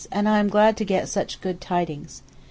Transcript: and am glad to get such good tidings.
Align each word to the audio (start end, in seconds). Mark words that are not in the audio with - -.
and 0.11 0.27
am 0.27 0.47
glad 0.49 0.75
to 0.75 0.83
get 0.83 1.07
such 1.07 1.39
good 1.41 1.61
tidings. 1.61 2.23